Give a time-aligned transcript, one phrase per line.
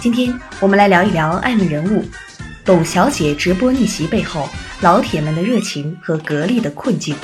[0.00, 2.04] 今天我们来聊一聊爱问人物
[2.64, 4.48] 董小姐直播逆袭背后
[4.80, 7.16] 老铁们的热情和格力的困境。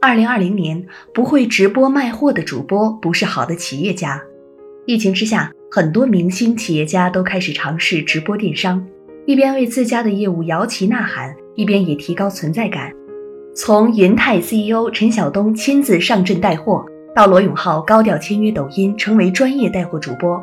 [0.00, 4.22] 二零二零年，不会直播卖货的主播不是好的企业家。
[4.86, 8.86] 疫情之下，很多明星企业家都开始尝试直播电商，
[9.26, 12.90] 一边为自家的业务摇旗呐喊，一边也提高存在感。
[13.54, 20.36] 从银泰 CEO 陈晓东亲自上阵带货，到罗永浩高调签约抖音，成为专业带货主播；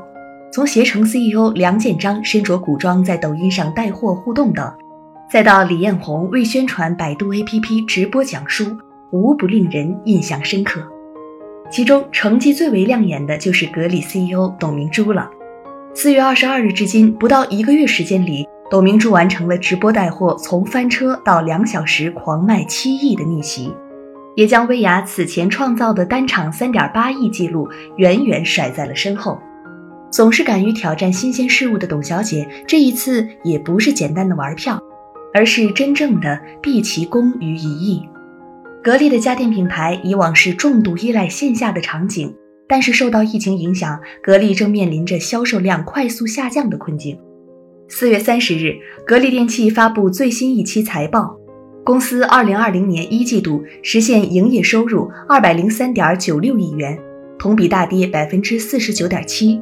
[0.53, 4.73] 从携程 CEO 梁建章身着古装在抖音上带货互动等，
[5.29, 8.77] 再到李彦宏为宣传百度 APP 直播讲书。
[9.11, 10.81] 无不令人印象深刻，
[11.69, 15.29] 其中成绩最为亮眼的就是格力 CEO 董明珠了。
[15.93, 23.73] 四月二十二日至今不到一个月时间里，董明珠完成了直播带货从翻车到两小时狂卖七亿的逆袭，
[24.35, 29.39] 也将薇娅此前创造的单场三点八亿记录远远甩在了身后。
[30.09, 34.77] 总是敢于挑战新鲜事物的董小姐，这一次也不是简单的玩票，
[35.33, 38.03] 而是真正的毕其功于一役。
[38.83, 42.35] 格力的家电品牌以往是重度依赖线下的场景，
[42.67, 47.17] 但是受到疫情影响，格力正面临着销售量快速下降的困境。
[47.87, 48.73] 四月三十日，
[49.05, 51.37] 格力电器发布最新一期财报，
[51.91, 56.97] 公司二零二零年一季度实现营业收入二百零三点九六亿元，
[57.37, 59.61] 同比大跌百分之四十九点七，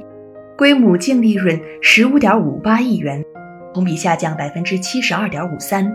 [0.56, 3.26] 规模净利润十五点五八亿元，
[3.74, 5.92] 同比下降百分之七十二点五三。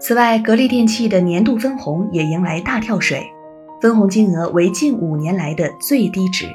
[0.00, 3.24] 此外，格力电器的年度分红也迎来大跳水，
[3.80, 6.46] 分红金额为近五年来的最低值。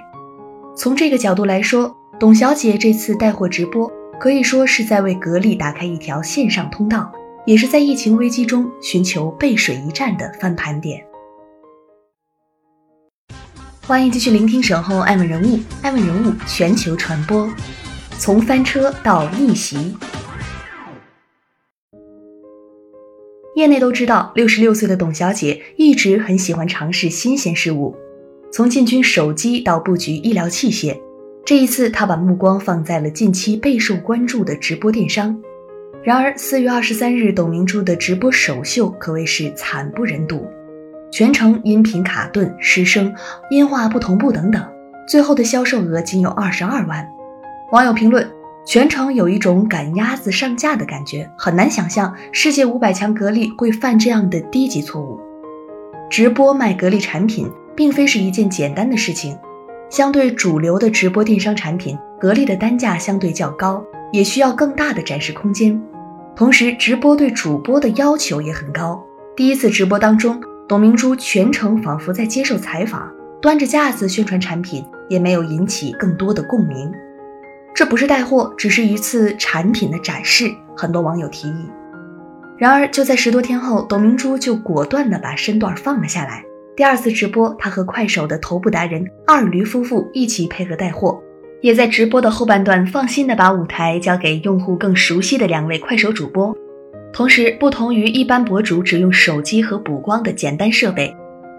[0.76, 7.10] 从这个角度来说，董小姐这次带货直播可以说是在为格力打开一条线上通道，
[7.48, 11.02] 也是在疫情危机中寻求背水一战的翻盘点。
[13.88, 17.50] 欢迎继续聆听《守候爱问人物》，爱问人物全球传播，
[18.20, 19.96] 从翻车到逆袭。
[23.56, 27.96] 业内都知道，六十六岁的董小姐一直很喜欢尝试新鲜事物，
[28.52, 31.00] 从进军手机到布局医疗器械。
[31.46, 35.42] 这一次，她把目光放在了近期备受关注的直播电商。
[36.04, 40.48] 然而，四月二十三日，董明珠的直播首秀可谓是惨不忍睹，
[41.12, 43.14] 全程音频卡顿、失声、
[43.50, 44.66] 音画不同步等等，
[45.08, 47.08] 最后的销售额仅有二十二万。
[47.72, 48.30] 网友评论。
[48.66, 55.18] 全程有一种赶鸭子上架的感觉，很难想象世界五百强格力会犯这样的低级错误。
[56.10, 59.38] 直播卖格力产品并非是一件简单的事情，
[59.90, 63.82] 相对主流的直播电商产品，格力的单价相对较高，
[64.12, 65.82] 也需要更大的展示空间。
[66.36, 69.04] 同时，直播对主播的要求也很高。
[69.36, 76.92] 第一次直播当中，董明珠全程仿佛在接受采访，端着架子宣传产品，也没有引起更多的共鸣。
[77.74, 80.52] 这不是带货，只是一次产品的展示。
[80.76, 81.70] 很多网友提议。
[82.58, 86.44] 然而，就在十多天后，董明珠就果断地把身段放了下来。
[86.76, 91.20] 第二次直播，她和快手的头部达人二驴夫妇一起配合带货，
[91.62, 96.56] 也在直播的后半段放心地把舞台交给用户更熟悉的两位快手主播。
[97.14, 101.16] 同时，不同于一般博主只用手机和补光的简单设备，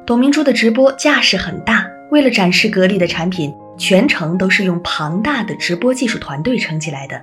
[0.07, 1.87] 董明珠的直播架势很大。
[2.11, 3.53] 为了展示格力的产品。
[3.79, 7.23] 全程都是用庞大的直播技术团队撑起来的。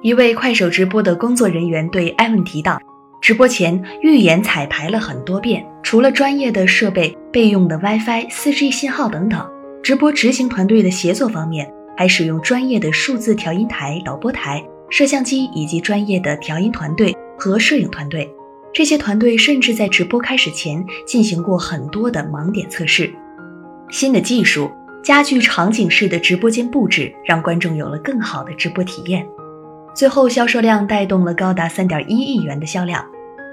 [0.00, 2.80] 一位快手直播的工作人员对艾文提到，
[3.20, 9.44] 直播前预演彩排了很多遍，除了专业的设备、备用的 WiFi、4G 信号等等，
[9.82, 11.68] 直播执行团队的协作方面，
[12.02, 14.60] 还使用专业的数字调音台、导播台、
[14.90, 18.28] 摄像机以及专业的调音团队和摄影团队。
[18.72, 23.14] 这些团队甚至在直播开始前进行过很多的盲点测试。
[23.88, 24.68] 新的技术。
[25.04, 29.24] 加剧场景式的直播间布置，让观众有了更好的直播体验。
[29.94, 33.04] 最后，销售量带动了高达三点一亿元的销量。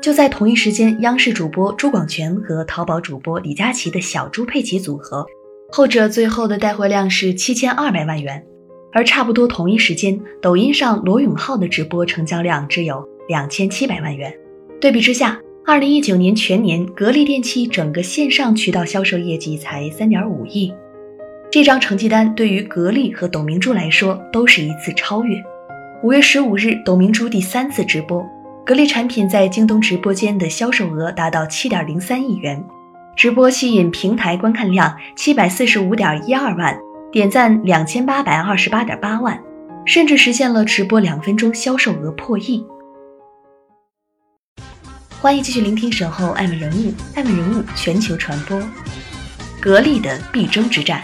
[0.02, 5.26] 就在同一时间，央视主播朱广权和淘宝主播李佳琦的小猪佩奇组合，
[5.72, 8.44] 后者最后的带货量是七千二百万元。
[8.92, 14.34] 而差不多同一时间，抖音上罗永浩的直播成交量只有两千七百万元。
[14.82, 20.74] 对比之下，二零一九年全年格力电器整个线上渠道销售业绩才三点五亿。
[21.52, 25.36] 这张成绩单对于格力和董明珠来说都是一次超越。
[26.02, 28.26] 五月十五日，董明珠第三次直播，
[28.66, 32.60] 格力产品在京东直播间的销售额达到七点零三亿元，
[33.20, 36.80] 直播吸引平台观看量七百四十五点一二万，
[37.12, 39.38] 点赞两千八百二十八点八万，
[39.86, 42.66] 甚至实现了直播两分钟销售额破亿。
[45.20, 48.58] 欢迎继续聆听《守候爱美人物》，爱美人物全球传播，
[49.60, 51.02] 格力的必争之战。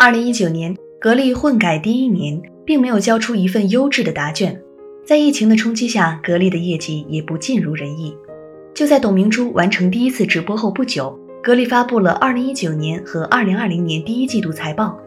[0.00, 4.60] 二零一九年，格力混改第一年，并没有交出一份优质的答卷。
[5.06, 8.16] 在疫情的冲击下，格力的业绩也不尽如人意。
[8.74, 14.98] 就在董明珠完成第一次直播后不久，格力发布了二零一九年和二零二零年第一季度财报。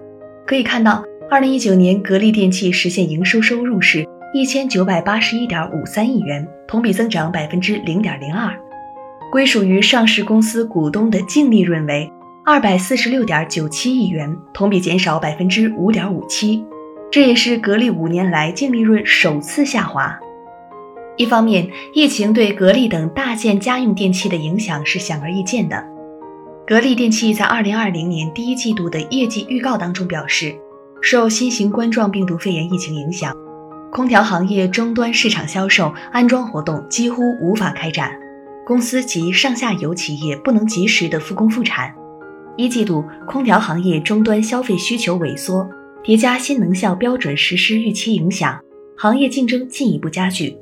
[0.47, 4.07] 可以看到，二零一九年格力电器实现营收收入是。
[4.31, 8.55] 一千九百八十一点五三亿元，同比增长百分之零点零二，
[9.31, 12.07] 归属于上市公司股东的净利润为
[12.45, 16.63] 二百四十六点九七亿元，同比减少百分之五点五七，
[17.11, 20.19] 这也是格力五年来净利润首次下滑。
[21.17, 25.83] 一方面，疫情对格力等大件家用电器的影响是显而易见的。
[26.67, 30.55] 格力电器在二零二零年第一季度的业绩预告当中表示，
[31.01, 33.35] 受新型冠状病毒肺炎疫情影响。
[33.91, 38.11] 空调行业终端市场销售安装活动几乎无法开展，
[38.63, 41.91] 公司及上下游企业不能及时的复工复产。
[42.55, 45.67] 一季度空调行业终端消费需求萎缩，
[46.03, 48.59] 叠加新能效标准实施预期影响，
[48.97, 50.57] 行业竞争进一步加剧。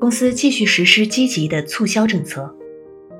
[0.00, 2.54] 公司继续实施积极的促销政策。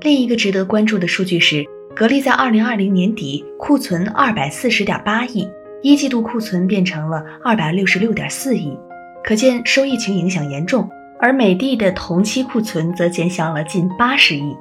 [0.00, 5.46] 另一个值得关注的数据是，格力在二零二零年底库存二百四十点八亿，
[5.82, 8.76] 一季度库存变成了二百六十六点四亿。
[9.24, 10.88] 可见受疫情影响严重，
[11.20, 14.56] 而美的的同期库存则减小了近八十亿。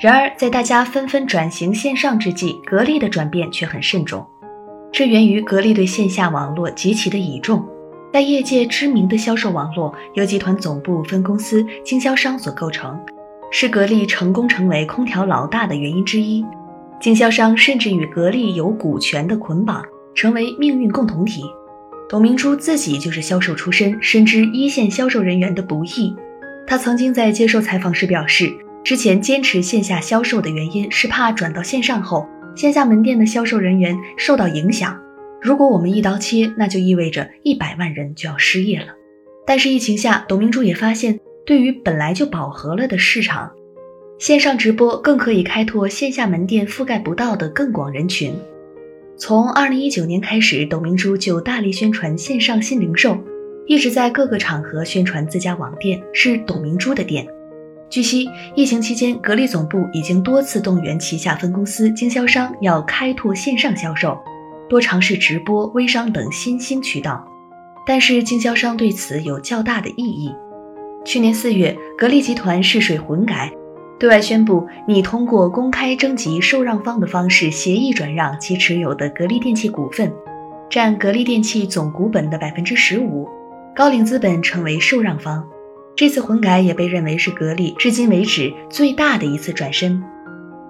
[0.00, 4.26] 然而，在大家纷纷转型线上之际，格力的转变却很慎重。
[4.92, 7.64] 这源于格力对线下网络极其的倚重，
[8.12, 12.98] 在业界知名的销售网络由集团总部分公司经销商所构成，
[13.52, 16.44] 是格力成功成为空调老大的原因之一。
[17.00, 19.82] 经销商甚至与格力有股权的捆绑，
[20.14, 21.44] 成为命运共同体。
[22.08, 26.14] 董明珠自己就是销售出身，深知一线销售人员的不易。
[26.66, 28.52] 她曾经在接受采访时表示，
[28.82, 35.00] 之前坚持线下销售的原因是怕转到线上后，线下门店的销售人员受到影响。
[35.40, 38.88] 如果我们一刀切，那就意味着一百万人就要失业了。
[39.46, 43.50] 但是疫情下，董明珠也发现，对于本来就饱和了的市场，
[44.18, 48.34] 线上直播更可以开拓线下门店覆盖不到的更广人群。
[49.16, 53.18] 从二零一九年开始，董明珠就大力宣传线上新零售，
[53.66, 57.26] 一直在各个场合宣传自家网店是董明珠的店。
[57.90, 64.16] 据悉，疫情期间，格力总部已经多次动员旗下分公司经销商要开拓线上销售，
[64.68, 67.26] 多尝试直播、微商等新兴渠道，
[67.84, 70.32] 但是经销商对此有较大的异议。
[71.04, 73.50] 去年四月，格力集团试水混改。
[73.98, 80.12] 对外宣布拟通过公开征集受让方的方式协议转让其持有的格力电器股份，
[80.70, 83.28] 占格力电器总股本的百分之十五，
[83.74, 85.44] 高瓴资本成为受让方。
[85.96, 90.02] 这次混改也被认为是格力至今为止最大的一次转身。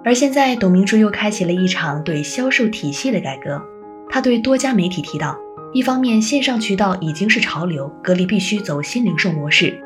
[0.03, 3.61] 而现在，董明珠又开启了一场对销售体系的改革。
[4.09, 5.37] 他对多家媒体提到，
[5.73, 9.79] 一方面线上渠道已经是潮流，格力必须走新零售模式。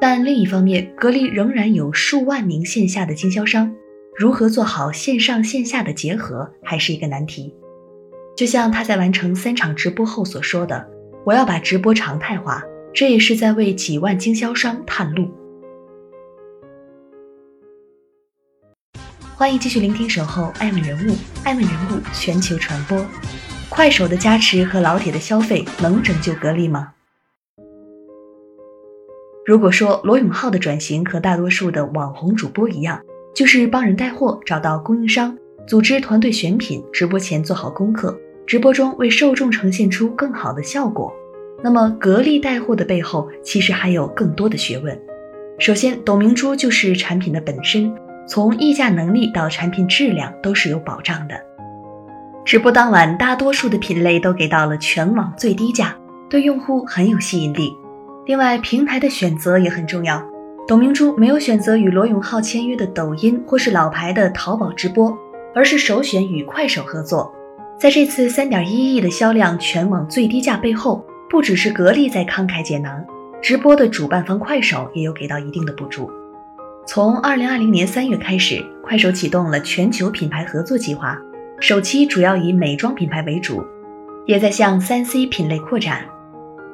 [0.00, 3.74] 但另一方面，格力仍然有数万名线下的经销商，
[4.16, 7.52] 如何做好线上线下的结合，还是一个难题。
[8.36, 10.86] 就像他在完成三场直播后所说的
[11.26, 12.62] ：“我要把直播常态化，
[12.96, 15.28] 这也是在为几万经销商探路。”
[19.36, 21.10] 欢迎继续聆听《守候爱问人物》，
[21.44, 23.06] 爱问人物全球传播。
[23.68, 26.94] 快手的加持和老铁的消费能拯救格力吗？
[29.44, 33.02] 如果说罗永浩的转型和大多数的网红主播一样，
[33.34, 35.36] 就是帮人带货、找到供应商、
[35.68, 41.12] 组织团队选品、直播前做好功课、直播中为受众呈现出更好的效果，
[41.62, 44.98] 那么格力带货的背后其实还有更多的学问。
[45.58, 47.92] 首先，董明珠就是产品的本身，
[48.28, 51.34] 从议价能力到产品质量都是有保障的。
[52.44, 55.96] 直播当晚，大多数的品类都给到了全网最低价，
[56.28, 57.72] 对用户很有吸引力。
[58.26, 60.22] 另外，平台的选择也很重要。
[60.68, 65.16] 董明珠没有选择与罗永浩签约的抖音或是老牌的淘宝直播，
[65.54, 67.32] 而是首选与快手合作。
[67.78, 73.04] 在这次三点一亿的销量全网最低价背后，不只是格力在慷慨解囊，
[73.42, 76.10] 直播的主办方快手也有给到一定的补助。
[76.86, 81.18] 从二零二零年三月开始，快手启动了全球品牌合作计划，
[81.58, 83.64] 首期主要以美妆品牌为主，
[84.24, 86.06] 也在向三 C 品类扩展，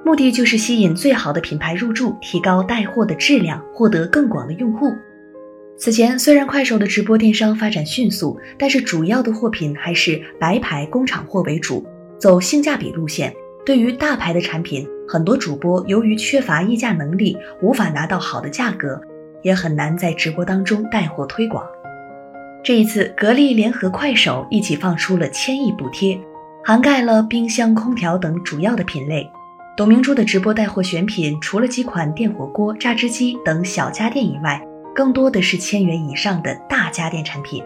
[0.05, 4.93] 目的就是吸引最好的品牌入驻，提高带货的质量，获得更广的用户。
[5.79, 11.85] 此前，虽然快手的直播电商发展迅速，但是主要的货品还是白牌工厂货为主，
[12.19, 13.35] 走性价比路线。
[13.65, 19.01] 对于大牌的产品，很多主播由于缺乏议价能力，无法拿到好的价格，
[19.43, 21.65] 也很难在直播当中带货推广。
[22.65, 26.21] 这一次，格力联合快手一起放出了千亿补贴，
[26.65, 29.31] 涵盖了冰箱、空调等主要的品类。
[29.77, 34.61] 董明珠的直播带货选品，除了几款电火锅、榨汁机等小家电以外，
[34.93, 37.63] 更多的是千元以上的大家电产品，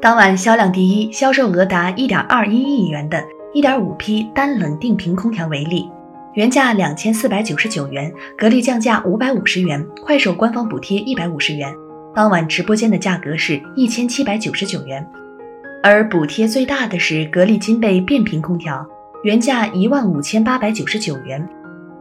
[0.00, 3.22] 当晚销量第一、销售额达一点二一亿元的
[3.54, 5.86] 1.5匹单冷定频空调为例，
[6.32, 11.70] 原价两千四百九十九元，格力降价五百五十元，快手官方补贴一百五十元，
[12.14, 15.06] 当晚直播间的价格是一千七百九十九元。
[15.82, 18.86] 而补贴最大的是格力金贝变频空调，
[19.22, 21.46] 原价一万五千八百九十九元，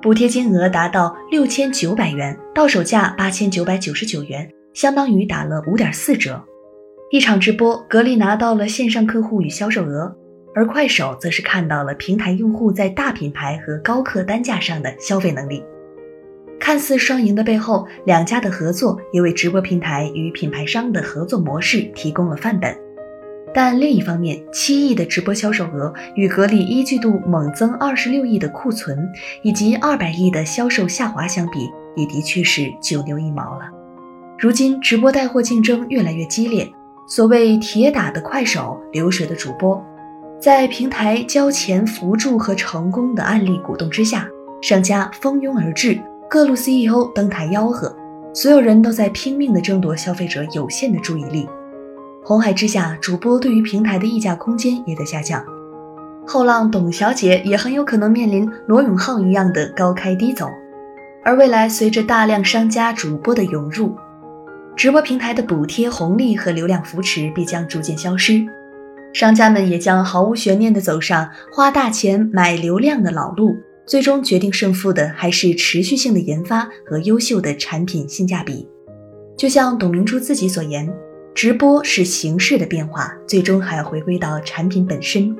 [0.01, 4.49] 补贴金额达到六千九百元，到手价八千九百九十九元。
[4.73, 6.41] 相当于打了五点四折。
[7.11, 10.15] 一场直播，格力拿到了线上客户与销售额，
[10.53, 15.63] 而快手则是看到了平台用户在大品牌和高客单价上的消费能力。
[16.59, 22.77] 看似双赢的背后，两家的合作也为直播平台与品牌商的合作模式提供了范本。
[23.53, 29.09] 但另一方面，七亿的直播销售额与格力一季度猛增二十六亿的库存，
[29.41, 33.65] 以及二百亿的销售下滑相比，也的确是九牛一毛了。
[34.39, 36.71] 如今直播带货竞争越来越激烈，
[37.07, 39.83] 所谓铁打的快手，流水的主播，
[40.41, 44.27] 在平台交钱扶助和成功的案例鼓动之下，
[44.59, 47.95] 商家蜂拥而至，各路 CEO 登台吆喝，
[48.33, 51.47] 所有人都在拼命地争夺消费者有限的注意力。
[52.23, 55.45] 红海之下，主播对于平台的溢价空间也在下降，
[56.25, 60.47] 后浪董小姐也很有可能面临罗永浩一样的高开低走，
[61.23, 63.95] 而未来随着大量商家主播的涌入。
[64.75, 68.43] 直播平台的补贴红利和流量扶持必将逐渐消失，
[69.13, 73.55] 商家们也将毫无悬念地走上花大钱买流量的老路。
[73.85, 78.65] 最终决定胜负的还是持续性的研发和优秀的产品性价比。
[79.35, 80.89] 就像董明珠自己所言，
[81.33, 85.35] 直播是形式的变化，最终还要回归到产品本身。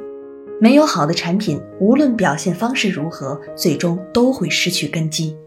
[0.59, 5.37] 没有好的产品，无论表现方式如何，最终都会失去根基。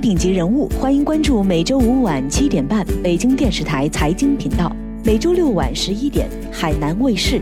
[0.00, 7.38] 顶级人物，欢迎关注每周五晚七点半北京电视台财经频道，每周六晚十一点海南卫视，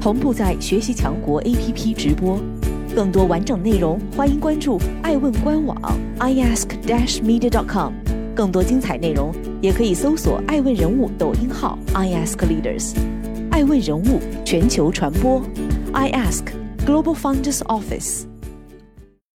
[0.00, 2.36] 同步在学习强国 APP 直播。
[2.96, 5.80] 更多完整内容，欢迎关注爱问官网
[6.18, 7.92] iask-media.com。
[8.34, 12.94] 更多精彩内容，也可以搜索爱问人物抖音号 iaskleaders。
[13.52, 15.40] 爱问人物全球传播
[15.92, 16.42] ，iask
[16.84, 18.29] Global Founders Office。